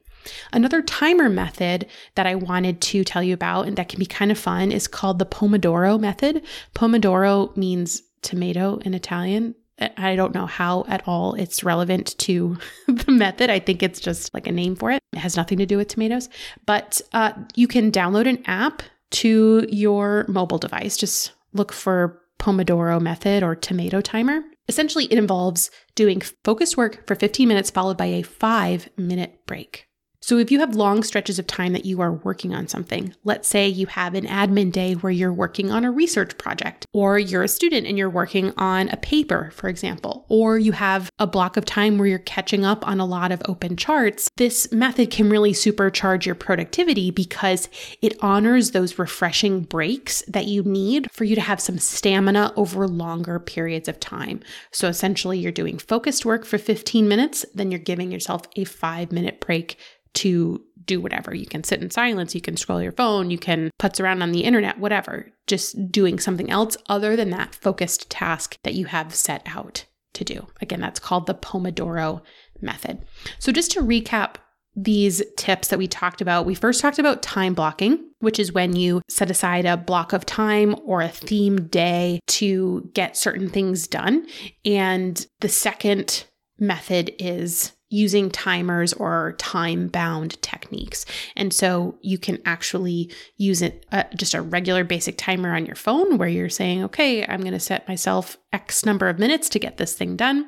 Another 0.53 0.83
timer 0.83 1.29
method 1.29 1.87
that 2.15 2.27
I 2.27 2.35
wanted 2.35 2.81
to 2.83 3.05
tell 3.05 3.23
you 3.23 3.35
about 3.35 3.67
and 3.67 3.77
that 3.77 3.89
can 3.89 3.99
be 3.99 4.07
kind 4.07 4.31
of 4.31 4.39
fun 4.39 4.73
is 4.73 4.89
called 4.89 5.19
the 5.19 5.27
Pomodoro 5.27 5.99
method. 5.99 6.43
Pomodoro 6.75 7.57
means 7.57 8.03
tomato 8.23 8.79
in 8.79 8.95
Italian. 8.95 9.55
I 9.97 10.17
don't 10.17 10.35
know 10.35 10.47
how 10.47 10.85
at 10.89 11.07
all 11.07 11.35
it's 11.35 11.63
relevant 11.65 12.19
to 12.19 12.57
the 12.87 13.13
method. 13.13 13.51
I 13.51 13.59
think 13.59 13.83
it's 13.83 14.01
just 14.01 14.33
like 14.35 14.47
a 14.47 14.53
name 14.53 14.77
for 14.77 14.91
it. 14.91 15.01
It 15.13 15.19
has 15.19 15.37
nothing 15.37 15.59
to 15.59 15.67
do 15.67 15.77
with 15.77 15.89
tomatoes. 15.89 16.29
But 16.67 17.01
uh, 17.13 17.33
you 17.55 17.69
can 17.69 17.93
download 17.93 18.29
an 18.29 18.43
app 18.47 18.83
to 19.11 19.67
your 19.71 20.25
mobile 20.29 20.59
device. 20.59 20.97
Just 20.97 21.33
look 21.53 21.73
for 21.73 22.21
Pomodoro 22.39 23.01
method 23.01 23.43
or 23.43 23.57
tomato 23.57 24.01
timer. 24.01 24.43
Essentially, 24.69 25.07
it 25.07 25.19
involves 25.19 25.71
doing 25.95 26.21
focused 26.45 26.77
work 26.77 27.07
for 27.07 27.15
15 27.15 27.49
minutes 27.49 27.71
followed 27.71 27.97
by 27.97 28.07
a 28.07 28.23
five 28.23 28.89
minute 28.97 29.41
break. 29.47 29.88
So, 30.21 30.37
if 30.39 30.51
you 30.51 30.59
have 30.59 30.75
long 30.75 31.05
stretches 31.05 31.39
of 31.39 31.47
time 31.47 31.73
that 31.75 31.85
you 31.85 32.01
are 32.01 32.13
working 32.13 32.53
on 32.53 32.67
something, 32.67 33.15
let's 33.23 33.47
say 33.47 33.69
you 33.69 33.87
have 33.87 34.15
an 34.15 34.27
admin 34.27 34.73
day 34.73 34.95
where 34.95 35.13
you're 35.13 35.33
working 35.33 35.71
on 35.71 35.85
a 35.85 35.93
research 35.93 36.37
project, 36.39 36.87
or 36.93 37.21
you're 37.21 37.45
a 37.45 37.49
student 37.49 37.87
and 37.87 37.97
you're 37.97 38.11
working 38.11 38.53
on 38.57 38.89
a 38.89 38.97
paper, 38.97 39.53
for 39.55 39.69
example, 39.69 40.27
or 40.29 40.59
you 40.59 40.73
have 40.73 41.09
a 41.21 41.27
block 41.27 41.57
of 41.57 41.65
time 41.65 41.99
where 41.99 42.09
you're 42.09 42.19
catching 42.19 42.65
up 42.65 42.87
on 42.87 42.99
a 42.99 43.07
lot 43.07 43.31
of 43.31 43.41
open 43.47 43.77
charts, 43.77 44.29
this 44.37 44.73
method 44.73 45.13
can 45.13 45.31
really 45.31 45.53
supercharge 45.53 46.27
your 46.27 46.35
productivity 46.35 47.13
because 47.13 47.69
it 48.03 48.19
honors 48.21 48.73
those 48.73 48.99
refreshing 48.99 49.61
breaks 49.61 50.23
that 50.27 50.47
you 50.47 50.65
need 50.65 51.09
for 51.13 51.23
you 51.23 51.37
to 51.37 51.41
have 51.41 51.61
some 51.61 51.79
stamina 51.79 52.53
over 52.57 52.89
longer 52.89 53.39
periods 53.39 53.89
of 53.89 54.01
time. 54.01 54.41
So, 54.73 54.89
essentially, 54.89 55.39
you're 55.39 55.53
doing 55.53 55.79
focused 55.79 56.27
work 56.27 56.45
for 56.45 56.59
15 56.59 57.07
minutes, 57.07 57.47
then 57.55 57.71
you're 57.71 57.79
giving 57.79 58.11
yourself 58.11 58.43
a 58.57 58.65
five 58.65 59.13
minute 59.13 59.41
break 59.41 59.79
to 60.15 60.63
do 60.85 61.01
whatever. 61.01 61.35
You 61.35 61.47
can 61.47 61.63
sit 61.63 61.83
in 61.83 61.91
silence, 61.91 62.35
you 62.35 62.41
can 62.41 62.57
scroll 62.57 62.83
your 62.83 62.93
phone, 62.93 63.31
you 63.31 63.39
can 63.39 63.71
putz 63.81 64.01
around 64.01 64.23
on 64.23 64.33
the 64.33 64.45
internet, 64.45 64.79
whatever. 64.79 65.31
Just 65.47 65.93
doing 65.93 66.19
something 66.19 66.51
else 66.51 66.77
other 66.89 67.15
than 67.15 67.31
that 67.31 67.55
focused 67.55 68.11
task 68.11 68.57
that 68.65 68.75
you 68.75 68.87
have 68.87 69.15
set 69.15 69.43
out 69.47 69.85
to 70.15 70.25
do. 70.25 70.47
Again, 70.61 70.81
that's 70.81 70.99
called 70.99 71.27
the 71.27 71.35
Pomodoro 71.35 72.23
method. 72.61 73.05
So, 73.39 73.53
just 73.53 73.71
to 73.73 73.81
recap 73.81 74.37
these 74.75 75.23
tips 75.37 75.69
that 75.69 75.79
we 75.79 75.89
talked 75.89 76.21
about, 76.21 76.47
we 76.47 76.55
first 76.55 76.81
talked 76.81 76.99
about 76.99 77.23
time 77.23 77.55
blocking, 77.55 78.11
which 78.21 78.39
is 78.39 78.53
when 78.53 78.77
you 78.77 79.03
set 79.09 79.31
aside 79.31 79.67
a 79.67 79.77
block 79.77 80.13
of 80.13 80.25
time 80.25 80.77
or 80.85 81.01
a 81.01 81.09
theme 81.09 81.67
day 81.69 82.21
to 82.29 82.91
get 82.95 83.17
certain 83.17 83.49
things 83.49 83.89
done. 83.89 84.27
And 84.65 85.27
the 85.41 85.49
second 85.49 86.25
method 86.59 87.13
is 87.19 87.73
using 87.91 88.31
timers 88.31 88.93
or 88.93 89.35
time 89.39 89.89
bound 89.89 90.41
techniques. 90.43 91.07
And 91.37 91.53
so 91.53 91.99
you 92.03 92.19
can 92.19 92.39
actually 92.45 93.11
use 93.37 93.63
it 93.63 93.87
uh, 93.93 94.05
just 94.15 94.35
a 94.35 94.43
regular 94.43 94.85
basic 94.85 95.17
timer 95.17 95.55
on 95.55 95.65
your 95.65 95.77
phone 95.77 96.19
where 96.19 96.29
you're 96.29 96.51
saying, 96.51 96.85
okay, 96.85 97.25
I'm 97.25 97.41
going 97.41 97.53
to 97.53 97.61
set 97.61 97.89
myself 97.89 98.37
X 98.53 98.85
number 98.85 99.09
of 99.09 99.19
minutes 99.19 99.49
to 99.51 99.59
get 99.59 99.77
this 99.77 99.95
thing 99.95 100.17
done. 100.17 100.47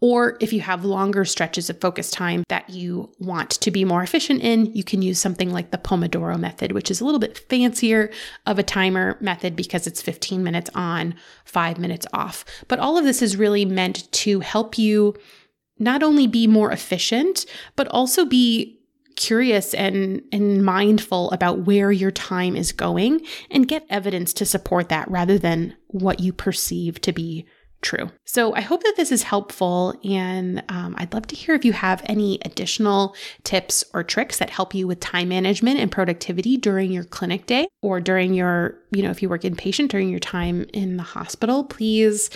Or 0.00 0.36
if 0.40 0.52
you 0.52 0.60
have 0.60 0.84
longer 0.84 1.24
stretches 1.24 1.68
of 1.68 1.80
focus 1.80 2.10
time 2.10 2.44
that 2.48 2.70
you 2.70 3.10
want 3.18 3.50
to 3.50 3.70
be 3.70 3.84
more 3.84 4.02
efficient 4.02 4.42
in, 4.42 4.74
you 4.74 4.84
can 4.84 5.02
use 5.02 5.18
something 5.18 5.50
like 5.50 5.70
the 5.70 5.78
Pomodoro 5.78 6.38
method, 6.38 6.72
which 6.72 6.90
is 6.90 7.00
a 7.00 7.04
little 7.04 7.20
bit 7.20 7.38
fancier 7.50 8.10
of 8.46 8.58
a 8.58 8.62
timer 8.62 9.16
method 9.20 9.56
because 9.56 9.86
it's 9.86 10.02
15 10.02 10.42
minutes 10.42 10.70
on, 10.74 11.14
five 11.44 11.78
minutes 11.78 12.06
off. 12.12 12.44
But 12.68 12.78
all 12.78 12.96
of 12.96 13.04
this 13.04 13.22
is 13.22 13.36
really 13.36 13.64
meant 13.64 14.10
to 14.12 14.40
help 14.40 14.78
you 14.78 15.14
not 15.78 16.02
only 16.02 16.26
be 16.26 16.46
more 16.46 16.70
efficient, 16.70 17.46
but 17.76 17.88
also 17.88 18.24
be 18.24 18.78
curious 19.16 19.74
and, 19.74 20.22
and 20.32 20.64
mindful 20.64 21.30
about 21.32 21.66
where 21.66 21.90
your 21.90 22.12
time 22.12 22.54
is 22.54 22.70
going 22.70 23.20
and 23.50 23.66
get 23.66 23.84
evidence 23.90 24.32
to 24.32 24.46
support 24.46 24.88
that 24.88 25.10
rather 25.10 25.38
than 25.38 25.74
what 25.88 26.20
you 26.20 26.32
perceive 26.32 27.00
to 27.00 27.12
be 27.12 27.44
true. 27.80 28.10
So 28.24 28.54
I 28.54 28.60
hope 28.60 28.82
that 28.82 28.94
this 28.96 29.12
is 29.12 29.22
helpful. 29.22 29.94
And 30.04 30.62
um, 30.68 30.94
I'd 30.98 31.14
love 31.14 31.26
to 31.28 31.36
hear 31.36 31.54
if 31.54 31.64
you 31.64 31.72
have 31.72 32.02
any 32.06 32.38
additional 32.44 33.14
tips 33.44 33.84
or 33.94 34.02
tricks 34.02 34.38
that 34.38 34.50
help 34.50 34.74
you 34.74 34.86
with 34.86 35.00
time 35.00 35.28
management 35.28 35.78
and 35.78 35.90
productivity 35.90 36.56
during 36.56 36.90
your 36.90 37.04
clinic 37.04 37.46
day 37.46 37.68
or 37.82 38.00
during 38.00 38.34
your, 38.34 38.78
you 38.90 39.02
know, 39.02 39.10
if 39.10 39.22
you 39.22 39.28
work 39.28 39.42
inpatient 39.42 39.88
during 39.88 40.08
your 40.10 40.18
time 40.18 40.66
in 40.72 40.96
the 40.96 41.02
hospital. 41.04 41.64
Please 41.64 42.30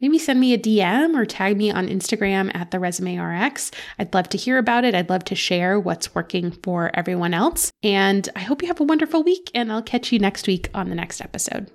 maybe 0.00 0.18
send 0.18 0.40
me 0.40 0.52
a 0.52 0.58
DM 0.58 1.16
or 1.16 1.24
tag 1.24 1.56
me 1.56 1.70
on 1.70 1.88
Instagram 1.88 2.54
at 2.54 2.70
the 2.70 2.78
resume 2.78 3.18
RX. 3.18 3.70
I'd 3.98 4.14
love 4.14 4.28
to 4.30 4.38
hear 4.38 4.58
about 4.58 4.84
it. 4.84 4.94
I'd 4.94 5.10
love 5.10 5.24
to 5.24 5.34
share 5.34 5.78
what's 5.78 6.14
working 6.14 6.50
for 6.50 6.90
everyone 6.94 7.34
else. 7.34 7.72
And 7.82 8.28
I 8.36 8.40
hope 8.40 8.62
you 8.62 8.68
have 8.68 8.80
a 8.80 8.84
wonderful 8.84 9.22
week, 9.22 9.50
and 9.54 9.72
I'll 9.72 9.82
catch 9.82 10.12
you 10.12 10.18
next 10.18 10.46
week 10.46 10.70
on 10.74 10.88
the 10.88 10.94
next 10.94 11.20
episode. 11.20 11.70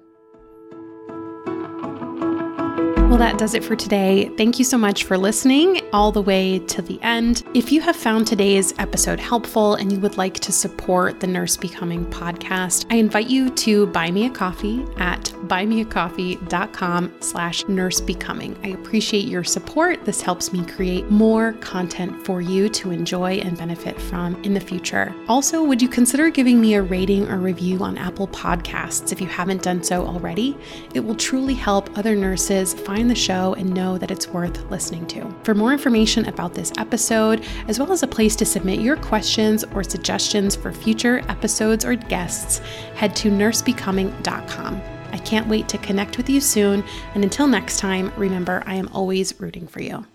Well, 3.13 3.19
that 3.19 3.38
does 3.38 3.54
it 3.54 3.63
for 3.63 3.76
today. 3.76 4.32
Thank 4.38 4.58
you 4.58 4.65
so 4.65 4.76
much 4.76 5.04
for 5.04 5.19
listening 5.19 5.82
all 5.93 6.12
the 6.12 6.19
way 6.19 6.58
to 6.58 6.82
the 6.82 6.99
end. 7.04 7.43
If 7.54 7.71
you 7.71 7.80
have 7.80 7.95
found 7.95 8.26
today's 8.26 8.73
episode 8.80 9.19
helpful 9.19 9.76
and 9.76 9.91
you 9.91 9.99
would 9.99 10.17
like 10.17 10.34
to 10.39 10.52
support 10.52 11.19
the 11.19 11.28
Nurse 11.28 11.56
Becoming 11.56 12.08
podcast, 12.08 12.88
I 12.89 12.95
invite 12.95 13.28
you 13.28 13.52
to 13.52 13.86
buy 13.86 14.10
me 14.10 14.26
a 14.26 14.32
coffee 14.32 14.84
at 14.97 15.26
buymeacoffee.com 15.43 17.13
slash 17.19 17.63
nursebecoming. 17.65 18.58
I 18.65 18.69
appreciate 18.69 19.26
your 19.26 19.43
support. 19.43 20.06
This 20.06 20.19
helps 20.19 20.52
me 20.52 20.65
create 20.65 21.12
more 21.12 21.54
content 21.54 22.26
for 22.26 22.41
you 22.41 22.67
to 22.69 22.89
enjoy 22.89 23.34
and 23.34 23.56
benefit 23.56 24.02
from 24.02 24.41
in 24.43 24.56
the 24.56 24.60
future. 24.60 25.13
Also, 25.28 25.63
would 25.63 25.84
you 25.84 25.88
consider 25.88 26.32
giving 26.32 26.60
me 26.60 26.73
a 26.73 26.82
rating 26.82 27.30
or 27.30 27.38
review 27.38 27.84
on 27.84 27.95
Apple 27.95 28.30
Podcasts 28.30 29.12
if 29.12 29.21
you 29.21 29.28
haven't 29.28 29.62
done 29.62 29.84
so 29.84 30.04
already? 30.04 30.58
It 30.95 31.02
will 31.02 31.13
truly 31.13 31.54
help 31.54 31.95
other 31.95 32.15
nurses 32.15 32.73
find 32.73 33.02
the 33.07 33.15
show 33.15 33.53
and 33.55 33.73
know 33.73 33.97
that 33.97 34.11
it's 34.11 34.27
worth 34.27 34.69
listening 34.69 35.05
to. 35.07 35.33
For 35.43 35.53
more 35.53 35.73
information 35.73 36.25
about 36.27 36.53
this 36.53 36.71
episode, 36.77 37.45
as 37.67 37.79
well 37.79 37.91
as 37.91 38.03
a 38.03 38.07
place 38.07 38.35
to 38.37 38.45
submit 38.45 38.79
your 38.79 38.97
questions 38.97 39.63
or 39.73 39.83
suggestions 39.83 40.55
for 40.55 40.71
future 40.71 41.21
episodes 41.29 41.85
or 41.85 41.95
guests, 41.95 42.59
head 42.95 43.15
to 43.17 43.29
nursebecoming.com. 43.29 44.81
I 45.11 45.17
can't 45.19 45.47
wait 45.47 45.67
to 45.69 45.77
connect 45.77 46.17
with 46.17 46.29
you 46.29 46.41
soon. 46.41 46.83
And 47.13 47.23
until 47.23 47.47
next 47.47 47.79
time, 47.79 48.11
remember, 48.17 48.63
I 48.65 48.75
am 48.75 48.89
always 48.93 49.39
rooting 49.39 49.67
for 49.67 49.81
you. 49.81 50.05